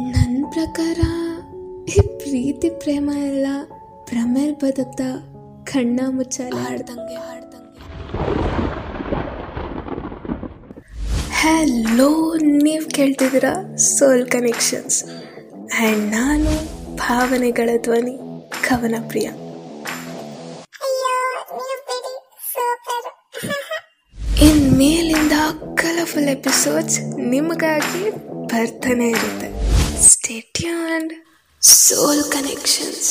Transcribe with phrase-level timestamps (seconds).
[0.00, 0.98] ನನ್ನ ಪ್ರಕಾರ
[1.88, 3.46] ಈ ಪ್ರೀತಿ ಪ್ರೇಮ ಎಲ್ಲ
[4.10, 5.08] ಭ್ರಮೇಲ್ ಬದುಕ್ತಾ
[5.72, 7.78] ಕಣ್ಣ ಮುಚ್ಚಲ್ಲ ಹಾಡ್ದಂಗೆ ಹಾಡ್ದಂಗೆ
[11.40, 12.08] ಹಲೋ
[12.62, 13.50] ನೀವು ಕೇಳ್ತಿದ್ದೀರ
[13.88, 16.52] ಸೋಲ್ ಕನೆಕ್ಷನ್ಸ್ ಆ್ಯಂಡ್ ನಾನು
[16.96, 18.16] ಭಾವನೆಗಳ ಧ್ವನಿ
[18.68, 19.28] ಕವನ ಪ್ರಿಯ
[24.46, 25.34] ಇನ್ ಮೇಲಿಂದ
[25.74, 26.98] ಕಲರ್ಫುಲ್ ಎಪಿಸೋಡ್ಸ್
[27.30, 28.02] ನಿಮಗಾಗಿ
[28.52, 29.48] ಬರ್ತಾನೆ ಇರುತ್ತೆ.
[30.06, 31.08] ಸ್ಟೇಟ್ಯೂನ್
[31.62, 33.10] ಸೋಲ್ ಕನೆಕ್ಷನ್ಸ್